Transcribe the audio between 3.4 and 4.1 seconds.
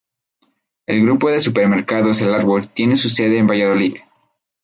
Valladolid.